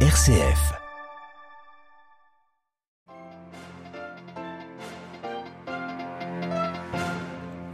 [0.00, 0.85] RCF.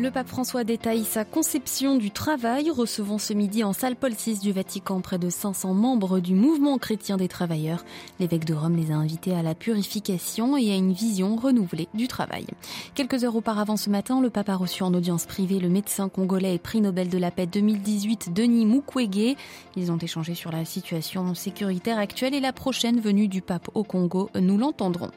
[0.00, 4.38] Le pape François détaille sa conception du travail, recevant ce midi en salle Paul VI
[4.38, 7.84] du Vatican près de 500 membres du mouvement chrétien des travailleurs.
[8.18, 12.08] L'évêque de Rome les a invités à la purification et à une vision renouvelée du
[12.08, 12.46] travail.
[12.94, 16.54] Quelques heures auparavant ce matin, le pape a reçu en audience privée le médecin congolais
[16.54, 19.36] et prix Nobel de la paix 2018 Denis Mukwege.
[19.76, 23.84] Ils ont échangé sur la situation sécuritaire actuelle et la prochaine venue du pape au
[23.84, 24.30] Congo.
[24.34, 25.10] Nous l'entendrons.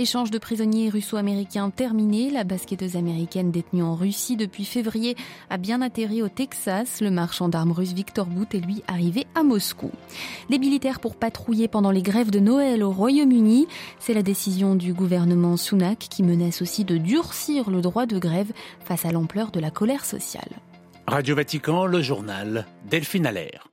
[0.00, 2.30] Échange de prisonniers russo-américains terminé.
[2.30, 5.16] La basketteuse américaine détenue en Russie depuis février
[5.50, 7.00] a bien atterri au Texas.
[7.00, 9.90] Le marchand d'armes russe Victor Bout est lui arrivé à Moscou.
[10.50, 13.66] Des militaires pour patrouiller pendant les grèves de Noël au Royaume-Uni.
[13.98, 18.52] C'est la décision du gouvernement Sunak qui menace aussi de durcir le droit de grève
[18.78, 20.60] face à l'ampleur de la colère sociale.
[21.08, 23.66] Radio Vatican, le journal Delphine Allaire.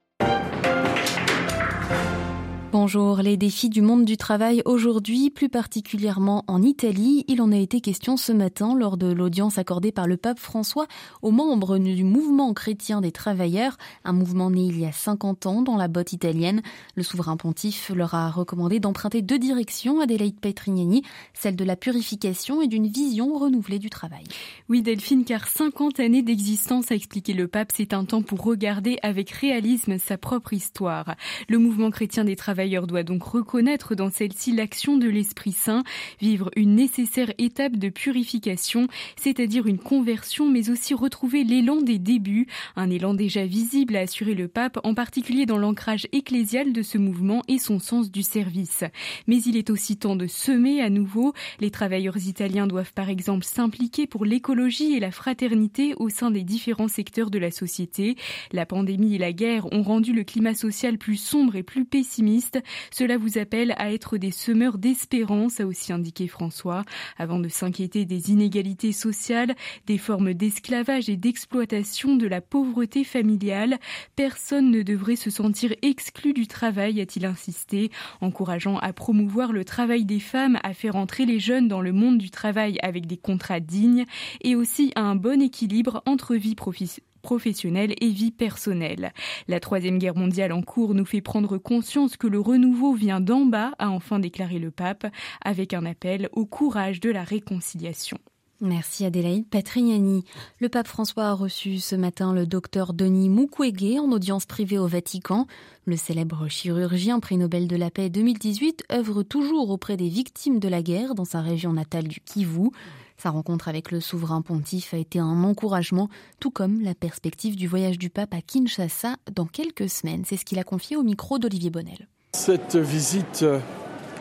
[2.77, 7.23] Bonjour, les défis du monde du travail aujourd'hui, plus particulièrement en Italie.
[7.29, 10.85] Il en a été question ce matin lors de l'audience accordée par le pape François
[11.21, 15.61] aux membres du mouvement chrétien des travailleurs, un mouvement né il y a 50 ans
[15.61, 16.61] dans la botte italienne.
[16.95, 21.01] Le souverain pontife leur a recommandé d'emprunter deux directions, Adelaide Petrignani,
[21.33, 24.25] celle de la purification et d'une vision renouvelée du travail.
[24.67, 28.97] Oui Delphine, car 50 années d'existence, a expliqué le pape, c'est un temps pour regarder
[29.01, 31.15] avec réalisme sa propre histoire.
[31.47, 35.83] Le mouvement chrétien des travailleurs doit donc reconnaître dans celle-ci l'action de l'Esprit Saint,
[36.19, 42.47] vivre une nécessaire étape de purification, c'est-à-dire une conversion, mais aussi retrouver l'élan des débuts,
[42.75, 46.97] un élan déjà visible, a assuré le pape, en particulier dans l'ancrage ecclésial de ce
[46.97, 48.83] mouvement et son sens du service.
[49.27, 51.33] Mais il est aussi temps de semer à nouveau.
[51.59, 56.43] Les travailleurs italiens doivent par exemple s'impliquer pour l'écologie et la fraternité au sein des
[56.43, 58.15] différents secteurs de la société.
[58.51, 62.44] La pandémie et la guerre ont rendu le climat social plus sombre et plus pessimiste.
[62.91, 66.83] Cela vous appelle à être des semeurs d'espérance, a aussi indiqué François,
[67.17, 69.55] avant de s'inquiéter des inégalités sociales,
[69.87, 73.79] des formes d'esclavage et d'exploitation, de la pauvreté familiale.
[74.15, 77.91] Personne ne devrait se sentir exclu du travail, a-t-il insisté,
[78.21, 82.17] encourageant à promouvoir le travail des femmes, à faire entrer les jeunes dans le monde
[82.17, 84.05] du travail avec des contrats dignes
[84.41, 89.11] et aussi à un bon équilibre entre vie professionnelle professionnelle et vie personnelle.
[89.47, 93.47] La troisième guerre mondiale en cours nous fait prendre conscience que le renouveau vient d'en
[93.47, 95.07] bas, a enfin déclaré le pape,
[95.43, 98.19] avec un appel au courage de la réconciliation.
[98.61, 100.23] Merci Adélaïde Patrignani.
[100.59, 104.87] Le pape François a reçu ce matin le docteur Denis Mukwege en audience privée au
[104.87, 105.47] Vatican.
[105.85, 110.69] Le célèbre chirurgien prix Nobel de la paix 2018 œuvre toujours auprès des victimes de
[110.69, 112.69] la guerre dans sa région natale du Kivu.
[113.17, 116.09] Sa rencontre avec le souverain pontife a été un encouragement,
[116.39, 120.23] tout comme la perspective du voyage du pape à Kinshasa dans quelques semaines.
[120.25, 122.07] C'est ce qu'il a confié au micro d'Olivier Bonnel.
[122.33, 123.45] Cette visite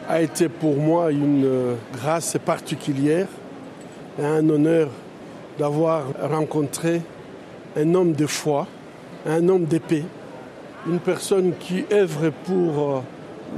[0.08, 3.26] a été pour moi une grâce particulière
[4.22, 4.90] un honneur
[5.58, 7.02] d'avoir rencontré
[7.76, 8.66] un homme de foi,
[9.26, 10.04] un homme d'épée,
[10.86, 13.02] une personne qui œuvre pour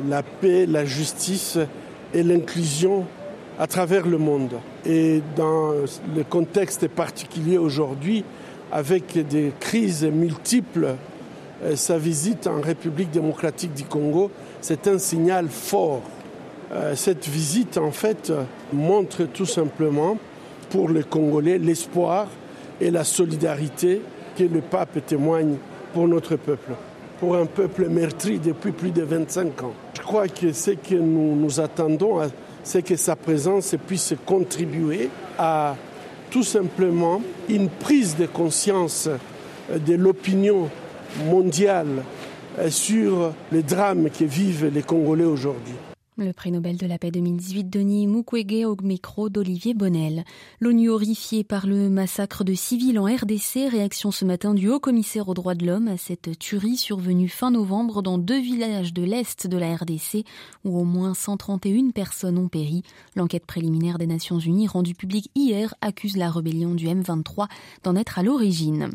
[0.09, 1.59] la paix, la justice
[2.15, 3.05] et l'inclusion
[3.59, 4.55] à travers le monde.
[4.85, 5.73] Et dans
[6.15, 8.25] le contexte particulier aujourd'hui,
[8.73, 10.97] avec des crises multiples,
[11.65, 14.31] euh, sa visite en République démocratique du Congo,
[14.61, 16.03] c'est un signal fort.
[16.73, 18.33] Euh, cette visite, en fait,
[18.73, 20.19] montre tout simplement
[20.71, 22.27] pour les Congolais l'espoir
[22.81, 24.03] et la solidarité
[24.37, 25.57] que le pape témoigne
[25.95, 26.73] pour notre peuple,
[27.21, 29.73] pour un peuple meurtri depuis plus de 25 ans.
[29.95, 32.27] Je crois que ce que nous nous attendons à
[32.67, 35.77] c'est que sa présence puisse contribuer à
[36.31, 39.09] tout simplement une prise de conscience
[39.73, 40.69] de l'opinion
[41.27, 42.03] mondiale
[42.69, 45.75] sur les drames que vivent les Congolais aujourd'hui.
[46.19, 50.25] Le prix Nobel de la paix 2018, Denis Mukwege au micro d'Olivier Bonnel.
[50.61, 55.29] L'ONU horrifiée par le massacre de civils en RDC, réaction ce matin du haut commissaire
[55.29, 59.47] aux droits de l'homme à cette tuerie survenue fin novembre dans deux villages de l'Est
[59.47, 60.25] de la RDC
[60.65, 62.83] où au moins 131 personnes ont péri.
[63.15, 67.47] L'enquête préliminaire des Nations Unies rendue publique hier accuse la rébellion du M23
[67.83, 68.89] d'en être à l'origine.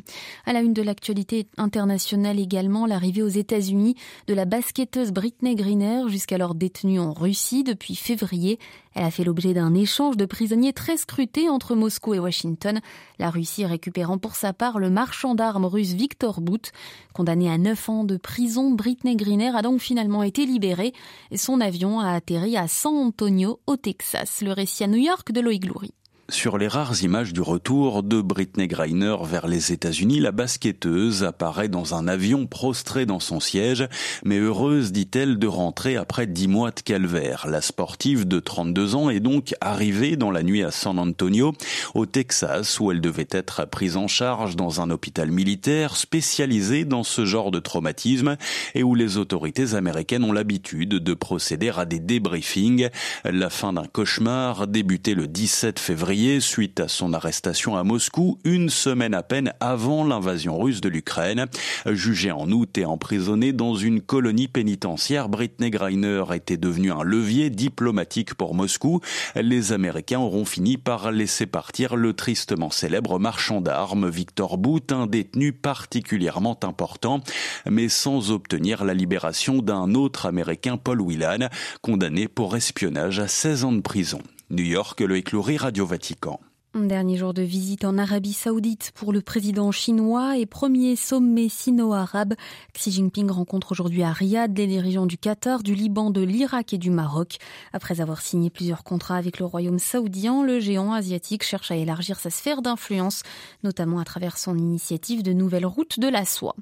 [0.47, 6.09] À la une de l'actualité internationale également, l'arrivée aux États-Unis de la basketteuse Britney Greener
[6.09, 8.59] jusqu'alors détenue en Russie depuis février.
[8.93, 12.81] Elle a fait l'objet d'un échange de prisonniers très scruté entre Moscou et Washington,
[13.19, 16.71] la Russie récupérant pour sa part le marchand d'armes russe Victor Bout.
[17.13, 20.93] Condamné à 9 ans de prison, Britney Greener a donc finalement été libérée
[21.31, 24.41] et son avion a atterri à San Antonio, au Texas.
[24.41, 25.93] Le récit à New York de Loïc Loury.
[26.31, 31.67] Sur les rares images du retour de Britney Griner vers les États-Unis, la basketteuse apparaît
[31.67, 33.85] dans un avion prostré dans son siège,
[34.23, 37.47] mais heureuse, dit-elle, de rentrer après dix mois de calvaire.
[37.49, 41.51] La sportive de 32 ans est donc arrivée dans la nuit à San Antonio,
[41.95, 47.03] au Texas, où elle devait être prise en charge dans un hôpital militaire spécialisé dans
[47.03, 48.37] ce genre de traumatisme
[48.73, 52.87] et où les autorités américaines ont l'habitude de procéder à des débriefings.
[53.25, 58.69] La fin d'un cauchemar débuté le 17 février suite à son arrestation à Moscou une
[58.69, 61.47] semaine à peine avant l'invasion russe de l'Ukraine.
[61.87, 67.49] Jugée en août et emprisonnée dans une colonie pénitentiaire, Britney Greiner était devenue un levier
[67.49, 69.01] diplomatique pour Moscou.
[69.35, 75.07] Les Américains auront fini par laisser partir le tristement célèbre marchand d'armes Victor Bout, un
[75.07, 77.21] détenu particulièrement important,
[77.67, 81.47] mais sans obtenir la libération d'un autre Américain, Paul Whelan,
[81.81, 84.21] condamné pour espionnage à 16 ans de prison.
[84.51, 86.41] New York, le écloury Radio Vatican.
[86.73, 92.33] Dernier jour de visite en Arabie Saoudite pour le président chinois et premier sommet sino-arabe.
[92.73, 96.77] Xi Jinping rencontre aujourd'hui à Riyad les dirigeants du Qatar, du Liban, de l'Irak et
[96.77, 97.39] du Maroc.
[97.73, 102.17] Après avoir signé plusieurs contrats avec le royaume saoudien, le géant asiatique cherche à élargir
[102.21, 103.23] sa sphère d'influence,
[103.65, 106.55] notamment à travers son initiative de nouvelles routes de la soie.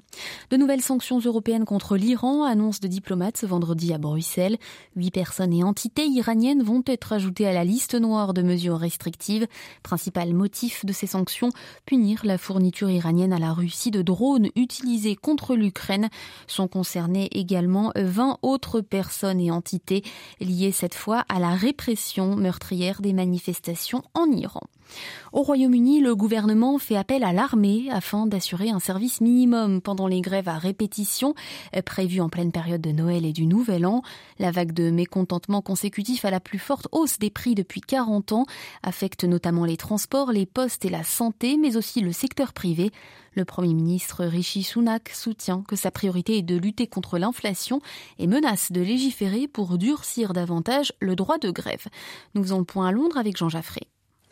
[0.50, 4.58] De nouvelles sanctions européennes contre l'Iran, annonce de diplomates ce vendredi à Bruxelles.
[4.96, 9.46] Huit personnes et entités iraniennes vont être ajoutées à la liste noire de mesures restrictives
[10.00, 11.50] principal motif de ces sanctions,
[11.84, 16.08] punir la fourniture iranienne à la Russie de drones utilisés contre l'Ukraine.
[16.46, 20.02] Sont concernées également 20 autres personnes et entités
[20.40, 24.62] liées cette fois à la répression meurtrière des manifestations en Iran.
[25.32, 30.20] Au Royaume-Uni, le gouvernement fait appel à l'armée afin d'assurer un service minimum pendant les
[30.20, 31.34] grèves à répétition
[31.84, 34.02] prévues en pleine période de Noël et du Nouvel An.
[34.38, 38.46] La vague de mécontentement consécutif à la plus forte hausse des prix depuis 40 ans
[38.82, 42.90] affecte notamment les transports, les postes et la santé, mais aussi le secteur privé.
[43.34, 47.80] Le Premier ministre Rishi Sunak soutient que sa priorité est de lutter contre l'inflation
[48.18, 51.86] et menace de légiférer pour durcir davantage le droit de grève.
[52.34, 53.82] Nous faisons le point à Londres avec Jean Jaffré.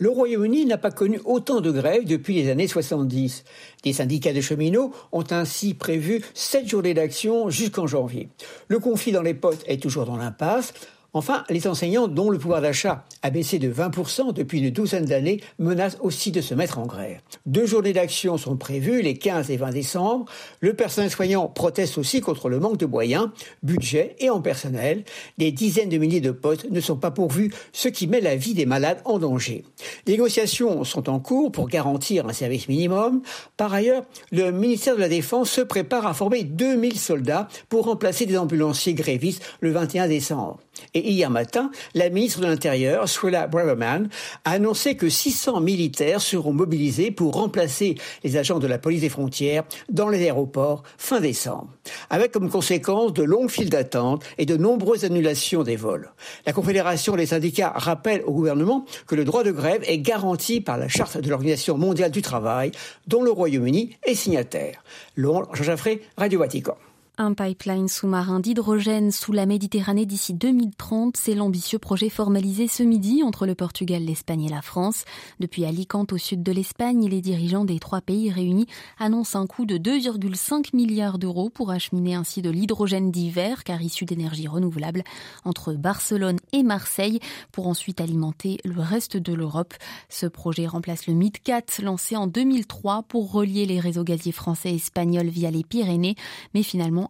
[0.01, 3.43] Le Royaume-Uni n'a pas connu autant de grèves depuis les années 70.
[3.83, 8.29] Des syndicats de cheminots ont ainsi prévu sept journées d'action jusqu'en janvier.
[8.69, 10.73] Le conflit dans les postes est toujours dans l'impasse.
[11.19, 15.41] Enfin, les enseignants dont le pouvoir d'achat a baissé de 20% depuis une douzaine d'années
[15.59, 17.19] menacent aussi de se mettre en grève.
[17.45, 20.27] Deux journées d'action sont prévues les 15 et 20 décembre.
[20.61, 23.31] Le personnel soignant proteste aussi contre le manque de moyens,
[23.65, 25.03] budget et en personnel.
[25.39, 28.55] Des dizaines de milliers de postes ne sont pas pourvus, ce qui met la vie
[28.55, 29.65] des malades en danger.
[30.07, 33.23] Les négociations sont en cours pour garantir un service minimum.
[33.57, 38.25] Par ailleurs, le ministère de la Défense se prépare à former 2000 soldats pour remplacer
[38.25, 40.61] des ambulanciers grévistes le 21 décembre.
[40.95, 44.09] Et hier matin, la ministre de l'Intérieur, Suella Braverman,
[44.45, 49.09] a annoncé que 600 militaires seront mobilisés pour remplacer les agents de la police des
[49.09, 51.69] frontières dans les aéroports fin décembre,
[52.11, 56.11] avec comme conséquence de longues files d'attente et de nombreuses annulations des vols.
[56.47, 60.79] La Confédération des syndicats rappelle au gouvernement que le droit de grève est garanti par
[60.79, 62.73] la Charte de l'Organisation mondiale du travail,
[63.07, 64.83] dont le Royaume-Uni est signataire.
[65.17, 66.77] Jean Jaffré, Radio Vatican.
[67.21, 73.25] Un pipeline sous-marin d'hydrogène sous la Méditerranée d'ici 2030, c'est l'ambitieux projet formalisé ce midi
[73.25, 75.05] entre le Portugal, l'Espagne et la France.
[75.41, 78.69] Depuis Alicante au sud de l'Espagne, les dirigeants des trois pays réunis
[79.01, 84.05] annoncent un coût de 2,5 milliards d'euros pour acheminer ainsi de l'hydrogène d'hiver, car issu
[84.05, 85.03] d'énergie renouvelable,
[85.45, 87.19] entre Barcelone et Marseille,
[87.51, 89.75] pour ensuite alimenter le reste de l'Europe.
[90.09, 94.77] Ce projet remplace le MidCat lancé en 2003 pour relier les réseaux gaziers français et
[94.77, 96.15] espagnols via les Pyrénées,
[96.55, 96.63] mais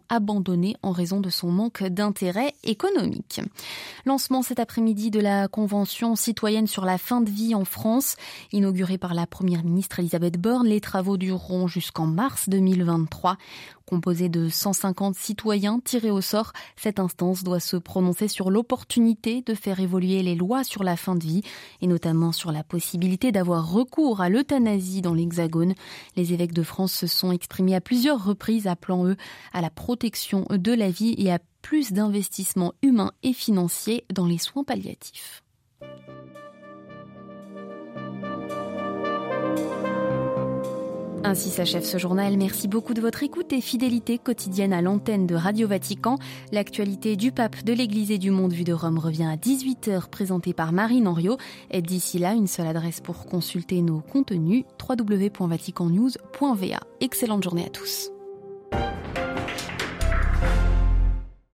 [0.09, 3.41] abandonné en raison de son manque d'intérêt économique.
[4.05, 8.15] Lancement cet après-midi de la Convention citoyenne sur la fin de vie en France.
[8.51, 13.37] Inaugurée par la Première ministre Elisabeth Borne, les travaux dureront jusqu'en mars 2023.
[13.89, 19.55] Composée de 150 citoyens tirés au sort, cette instance doit se prononcer sur l'opportunité de
[19.55, 21.41] faire évoluer les lois sur la fin de vie
[21.81, 25.73] et notamment sur la possibilité d'avoir recours à l'euthanasie dans l'Hexagone.
[26.15, 29.17] Les évêques de France se sont exprimés à plusieurs reprises appelant eux
[29.53, 34.37] à la protection de la vie et à plus d'investissements humains et financiers dans les
[34.37, 35.41] soins palliatifs.
[41.23, 42.37] Ainsi s'achève ce journal.
[42.37, 46.19] Merci beaucoup de votre écoute et fidélité quotidienne à l'antenne de Radio Vatican.
[46.51, 50.53] L'actualité du pape, de l'Église et du monde vu de Rome revient à 18h, présentée
[50.53, 51.37] par Marine Henriot.
[51.71, 56.79] Et d'ici là, une seule adresse pour consulter nos contenus www.vaticannews.va.
[57.01, 58.11] Excellente journée à tous.